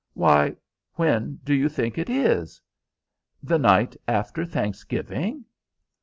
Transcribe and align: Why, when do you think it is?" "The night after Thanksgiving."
Why, 0.15 0.55
when 0.95 1.35
do 1.43 1.53
you 1.53 1.69
think 1.69 1.95
it 1.99 2.09
is?" 2.09 2.59
"The 3.43 3.59
night 3.59 3.95
after 4.07 4.47
Thanksgiving." 4.47 5.45